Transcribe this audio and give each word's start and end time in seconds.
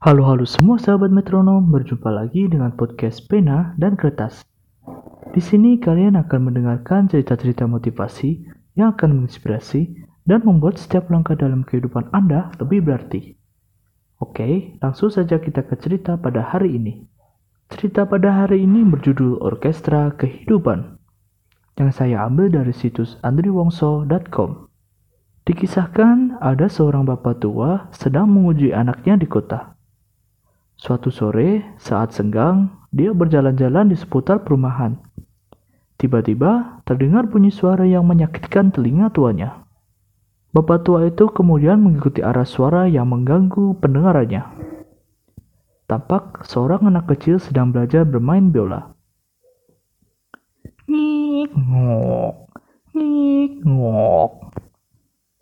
Halo-halo 0.00 0.48
semua 0.48 0.80
sahabat 0.80 1.12
metronom, 1.12 1.68
berjumpa 1.68 2.08
lagi 2.08 2.48
dengan 2.48 2.72
podcast 2.72 3.20
Pena 3.28 3.76
dan 3.76 4.00
Kertas. 4.00 4.48
Di 5.36 5.44
sini 5.44 5.76
kalian 5.76 6.16
akan 6.16 6.40
mendengarkan 6.48 7.04
cerita-cerita 7.04 7.68
motivasi 7.68 8.48
yang 8.80 8.96
akan 8.96 9.20
menginspirasi 9.20 9.92
dan 10.24 10.40
membuat 10.40 10.80
setiap 10.80 11.12
langkah 11.12 11.36
dalam 11.36 11.68
kehidupan 11.68 12.08
Anda 12.16 12.48
lebih 12.56 12.80
berarti. 12.88 13.36
Oke, 14.24 14.80
langsung 14.80 15.12
saja 15.12 15.36
kita 15.36 15.68
ke 15.68 15.76
cerita 15.76 16.16
pada 16.16 16.48
hari 16.48 16.80
ini. 16.80 17.04
Cerita 17.68 18.08
pada 18.08 18.32
hari 18.32 18.64
ini 18.64 18.80
berjudul 18.88 19.44
Orkestra 19.44 20.16
Kehidupan 20.16 20.96
yang 21.76 21.92
saya 21.92 22.24
ambil 22.24 22.48
dari 22.48 22.72
situs 22.72 23.20
andriwongso.com. 23.20 24.64
Dikisahkan 25.44 26.40
ada 26.40 26.72
seorang 26.72 27.04
bapak 27.04 27.44
tua 27.44 27.92
sedang 27.92 28.32
menguji 28.32 28.72
anaknya 28.72 29.20
di 29.20 29.28
kota. 29.28 29.76
Suatu 30.80 31.12
sore, 31.12 31.76
saat 31.76 32.16
senggang, 32.16 32.72
dia 32.88 33.12
berjalan-jalan 33.12 33.92
di 33.92 33.96
seputar 34.00 34.40
perumahan. 34.48 34.96
Tiba-tiba, 36.00 36.80
terdengar 36.88 37.28
bunyi 37.28 37.52
suara 37.52 37.84
yang 37.84 38.08
menyakitkan 38.08 38.72
telinga 38.72 39.12
tuanya. 39.12 39.68
Bapak 40.56 40.88
tua 40.88 41.04
itu 41.04 41.28
kemudian 41.28 41.84
mengikuti 41.84 42.24
arah 42.24 42.48
suara 42.48 42.88
yang 42.88 43.12
mengganggu 43.12 43.76
pendengarannya. 43.76 44.40
Tampak 45.84 46.48
seorang 46.48 46.88
anak 46.88 47.12
kecil 47.12 47.36
sedang 47.36 47.76
belajar 47.76 48.08
bermain 48.08 48.48
biola. 48.48 48.96
Ngik 50.88 51.52
ngok, 51.60 52.34
ngik 52.96 53.52
ngok. 53.68 54.32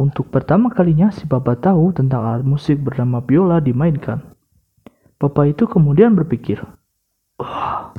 Untuk 0.00 0.32
pertama 0.32 0.72
kalinya 0.72 1.12
si 1.12 1.28
bapak 1.28 1.60
tahu 1.60 1.92
tentang 1.92 2.24
alat 2.24 2.44
musik 2.48 2.80
bernama 2.80 3.20
biola 3.20 3.60
dimainkan. 3.60 4.35
Bapak 5.16 5.56
itu 5.56 5.64
kemudian 5.64 6.12
berpikir, 6.12 6.60
Wah, 7.40 7.96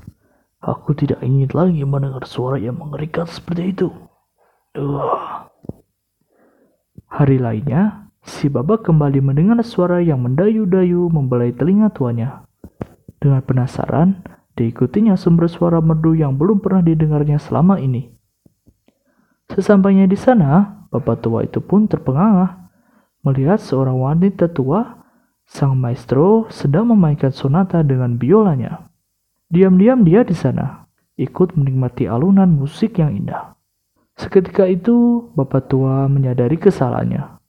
aku 0.62 0.94
tidak 0.94 1.22
ingin 1.26 1.50
lagi 1.50 1.82
mendengar 1.82 2.26
suara 2.30 2.62
yang 2.62 2.78
mengerikan 2.78 3.26
seperti 3.26 3.74
itu. 3.74 3.90
Wah. 4.78 5.50
Hari 7.08 7.42
lainnya, 7.42 8.14
si 8.22 8.46
bapak 8.52 8.86
kembali 8.86 9.24
mendengar 9.24 9.58
suara 9.66 9.98
yang 10.04 10.22
mendayu-dayu 10.22 11.10
membelai 11.10 11.56
telinga 11.56 11.90
tuanya. 11.90 12.46
Dengan 13.18 13.42
penasaran, 13.42 14.22
diikutinya 14.54 15.18
sumber 15.18 15.50
suara 15.50 15.82
merdu 15.82 16.14
yang 16.14 16.38
belum 16.38 16.62
pernah 16.62 16.86
didengarnya 16.86 17.42
selama 17.42 17.82
ini. 17.82 18.14
Sesampainya 19.50 20.06
di 20.06 20.20
sana, 20.20 20.86
bapak 20.94 21.24
tua 21.26 21.48
itu 21.48 21.64
pun 21.64 21.90
terpengangah 21.90 22.70
melihat 23.26 23.58
seorang 23.58 23.98
wanita 23.98 24.52
tua 24.52 25.07
Sang 25.48 25.80
maestro 25.80 26.52
sedang 26.52 26.92
memainkan 26.92 27.32
sonata 27.32 27.80
dengan 27.80 28.20
biolanya. 28.20 28.92
Diam-diam 29.48 30.04
dia 30.04 30.28
di 30.28 30.36
sana, 30.36 30.84
ikut 31.16 31.56
menikmati 31.56 32.04
alunan 32.04 32.52
musik 32.52 33.00
yang 33.00 33.16
indah. 33.16 33.56
Seketika 34.20 34.68
itu, 34.68 35.32
bapak 35.40 35.72
tua 35.72 36.12
menyadari 36.12 36.60
kesalahannya. 36.60 37.40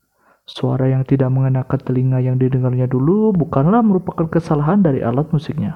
Suara 0.46 0.86
yang 0.86 1.02
tidak 1.02 1.26
mengenakan 1.34 1.80
telinga 1.82 2.22
yang 2.22 2.38
didengarnya 2.38 2.86
dulu 2.86 3.34
bukanlah 3.34 3.82
merupakan 3.82 4.30
kesalahan 4.30 4.78
dari 4.78 5.02
alat 5.02 5.26
musiknya, 5.34 5.74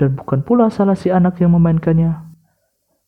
dan 0.00 0.16
bukan 0.16 0.40
pula 0.40 0.72
salah 0.72 0.96
si 0.96 1.12
anak 1.12 1.44
yang 1.44 1.52
memainkannya. 1.52 2.24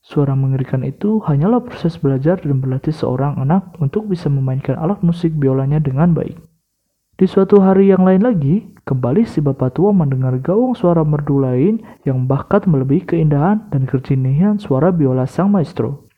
Suara 0.05 0.37
mengerikan 0.37 0.85
itu 0.85 1.25
hanyalah 1.25 1.65
proses 1.65 1.97
belajar 1.97 2.37
dan 2.45 2.61
berlatih 2.61 2.93
seorang 2.93 3.41
anak 3.41 3.73
untuk 3.81 4.13
bisa 4.13 4.29
memainkan 4.29 4.77
alat 4.77 5.01
musik 5.01 5.33
biolanya 5.41 5.81
dengan 5.81 6.13
baik. 6.13 6.52
Di 7.13 7.29
suatu 7.29 7.61
hari 7.61 7.93
yang 7.93 8.09
lain 8.09 8.25
lagi, 8.25 8.73
kembali 8.89 9.29
si 9.29 9.45
bapak 9.45 9.77
tua 9.77 9.93
mendengar 9.93 10.33
gaung 10.41 10.73
suara 10.73 11.05
merdu 11.05 11.45
lain 11.45 11.85
yang 12.09 12.25
bahkan 12.25 12.65
melebihi 12.65 13.05
keindahan 13.05 13.69
dan 13.69 13.85
kejernihan 13.85 14.57
suara 14.57 14.89
biola 14.89 15.29
sang 15.29 15.53
maestro. 15.53 16.09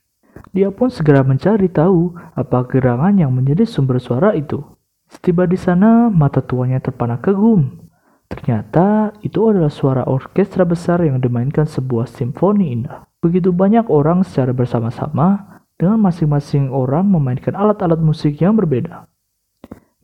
Dia 0.54 0.71
pun 0.71 0.94
segera 0.94 1.27
mencari 1.27 1.66
tahu 1.66 2.15
apa 2.38 2.62
gerangan 2.71 3.19
yang 3.19 3.34
menjadi 3.34 3.66
sumber 3.66 3.99
suara 3.99 4.38
itu. 4.38 4.62
Setiba 5.10 5.50
di 5.50 5.59
sana, 5.59 6.06
mata 6.15 6.38
tuanya 6.38 6.78
terpana 6.78 7.19
kagum. 7.19 7.91
Ternyata 8.31 9.19
itu 9.27 9.50
adalah 9.50 9.75
suara 9.75 10.06
orkestra 10.06 10.62
besar 10.62 11.03
yang 11.03 11.19
dimainkan 11.19 11.66
sebuah 11.66 12.06
simfoni 12.06 12.71
indah. 12.71 13.10
Begitu 13.19 13.50
banyak 13.50 13.91
orang 13.91 14.22
secara 14.22 14.54
bersama-sama 14.54 15.59
dengan 15.75 15.99
masing-masing 15.99 16.71
orang 16.71 17.03
memainkan 17.10 17.59
alat-alat 17.59 17.99
musik 17.99 18.38
yang 18.38 18.54
berbeda 18.54 19.10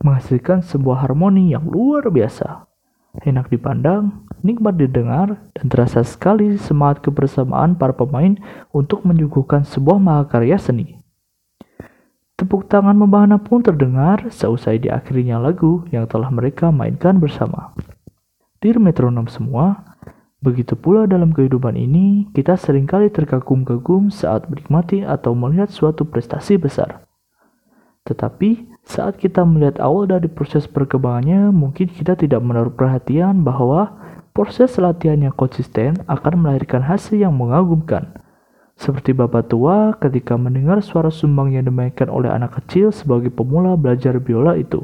menghasilkan 0.01 0.65
sebuah 0.65 1.05
harmoni 1.07 1.53
yang 1.53 1.65
luar 1.65 2.09
biasa. 2.09 2.65
Enak 3.11 3.51
dipandang, 3.51 4.23
nikmat 4.39 4.79
didengar, 4.79 5.35
dan 5.51 5.65
terasa 5.67 6.01
sekali 6.01 6.55
semangat 6.55 7.03
kebersamaan 7.03 7.75
para 7.75 7.91
pemain 7.91 8.39
untuk 8.71 9.03
menyuguhkan 9.03 9.67
sebuah 9.67 9.99
mahakarya 9.99 10.55
seni. 10.55 11.01
Tepuk 12.39 12.65
tangan 12.71 12.97
membahana 12.97 13.37
pun 13.37 13.61
terdengar 13.61 14.31
seusai 14.31 14.81
diakhirinya 14.81 15.37
lagu 15.37 15.85
yang 15.93 16.09
telah 16.09 16.31
mereka 16.33 16.73
mainkan 16.73 17.21
bersama. 17.21 17.75
Dir 18.63 18.79
metronom 18.81 19.29
semua, 19.29 19.83
begitu 20.41 20.73
pula 20.73 21.05
dalam 21.05 21.35
kehidupan 21.35 21.77
ini, 21.77 22.31
kita 22.33 22.57
sering 22.57 22.89
kali 22.89 23.13
terkagum-kagum 23.13 24.09
saat 24.09 24.49
menikmati 24.49 25.05
atau 25.05 25.37
melihat 25.37 25.69
suatu 25.69 26.07
prestasi 26.07 26.57
besar. 26.57 27.05
Tetapi, 28.05 28.81
saat 28.81 29.21
kita 29.21 29.45
melihat 29.45 29.77
awal 29.77 30.09
dari 30.09 30.25
proses 30.25 30.65
perkembangannya, 30.65 31.53
mungkin 31.53 31.87
kita 31.89 32.17
tidak 32.17 32.41
menaruh 32.41 32.73
perhatian 32.73 33.45
bahwa 33.45 33.93
proses 34.33 34.73
latihan 34.81 35.21
yang 35.21 35.35
konsisten 35.37 36.01
akan 36.09 36.41
melahirkan 36.41 36.81
hasil 36.81 37.21
yang 37.21 37.37
mengagumkan. 37.37 38.21
Seperti 38.73 39.13
bapak 39.13 39.53
tua 39.53 39.93
ketika 40.01 40.33
mendengar 40.33 40.81
suara 40.81 41.13
sumbang 41.13 41.53
yang 41.53 41.69
dimainkan 41.69 42.09
oleh 42.09 42.33
anak 42.33 42.57
kecil 42.57 42.89
sebagai 42.89 43.29
pemula 43.29 43.77
belajar 43.77 44.17
biola 44.17 44.57
itu. 44.57 44.81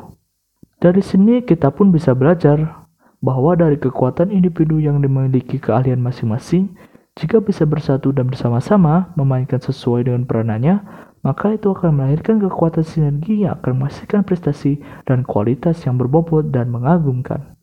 Dari 0.78 1.02
sini 1.02 1.42
kita 1.42 1.74
pun 1.74 1.90
bisa 1.90 2.14
belajar 2.14 2.86
bahwa 3.18 3.58
dari 3.58 3.82
kekuatan 3.82 4.30
individu 4.30 4.78
yang 4.78 5.02
dimiliki 5.02 5.58
keahlian 5.58 5.98
masing-masing, 5.98 6.78
jika 7.18 7.42
bisa 7.42 7.66
bersatu 7.66 8.14
dan 8.14 8.30
bersama-sama 8.30 9.10
memainkan 9.18 9.58
sesuai 9.58 10.06
dengan 10.06 10.30
peranannya, 10.30 10.86
maka 11.26 11.58
itu 11.58 11.74
akan 11.74 11.98
melahirkan 11.98 12.38
kekuatan 12.38 12.86
sinergi 12.86 13.42
yang 13.42 13.58
akan 13.58 13.82
menghasilkan 13.82 14.22
prestasi 14.22 14.78
dan 15.10 15.26
kualitas 15.26 15.82
yang 15.84 15.98
berbobot 15.98 16.54
dan 16.54 16.70
mengagumkan. 16.70 17.58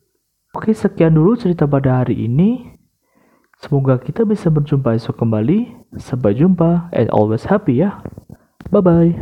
Oke, 0.51 0.75
sekian 0.75 1.15
dulu 1.15 1.39
cerita 1.39 1.63
pada 1.63 2.03
hari 2.03 2.27
ini. 2.27 2.75
Semoga 3.63 3.95
kita 3.95 4.27
bisa 4.27 4.51
berjumpa 4.51 4.99
esok 4.99 5.23
kembali. 5.23 5.87
Sampai 5.95 6.35
jumpa 6.35 6.91
and 6.91 7.07
always 7.15 7.47
happy 7.47 7.79
ya. 7.79 8.03
Bye-bye. 8.67 9.15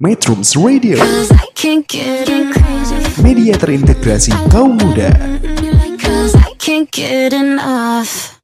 Metrums 0.00 0.56
Radio, 0.56 0.96
media 3.20 3.52
terintegrasi 3.60 4.32
kaum 4.48 4.80
muda. 4.80 5.12
ain't 6.80 6.92
good 6.92 7.32
enough. 7.34 8.39